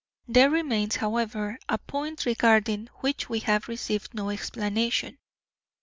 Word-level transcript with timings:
There 0.27 0.49
remains, 0.49 0.95
however, 0.95 1.59
a 1.69 1.77
point 1.77 2.25
regarding 2.25 2.87
which 3.01 3.29
we 3.29 3.37
have 3.41 3.67
received 3.67 4.15
no 4.15 4.31
explanation. 4.31 5.19